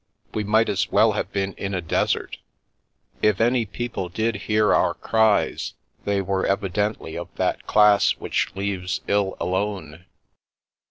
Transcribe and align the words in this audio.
We 0.33 0.43
might 0.43 0.67
as 0.67 0.91
well 0.91 1.11
have 1.11 1.31
been 1.31 1.53
in 1.59 1.75
a 1.75 1.79
desert. 1.81 2.39
If 3.21 3.39
any 3.39 3.67
people 3.67 4.09
did 4.09 4.33
hear 4.47 4.73
our 4.73 4.95
cries 4.95 5.75
they 6.05 6.23
were 6.23 6.43
evidently 6.43 7.15
of 7.15 7.29
that 7.35 7.67
class 7.67 8.13
which 8.13 8.49
leaves 8.55 9.01
ill 9.07 9.37
alone. 9.39 10.05